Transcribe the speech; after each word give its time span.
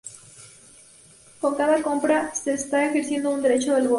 Con 1.41 1.53
cada 1.53 1.83
compra 1.83 2.33
se 2.33 2.53
está 2.55 2.83
ejerciendo 2.87 3.29
un 3.29 3.43
derecho 3.43 3.75
al 3.75 3.83
voto. 3.83 3.89